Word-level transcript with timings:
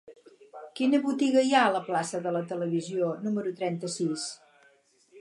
Quina 0.79 0.99
botiga 1.03 1.43
hi 1.49 1.53
ha 1.57 1.61
a 1.67 1.75
la 1.77 1.83
plaça 1.89 2.23
de 2.25 2.33
la 2.39 2.43
Televisió 2.55 3.13
número 3.27 3.57
trenta-sis? 3.63 4.29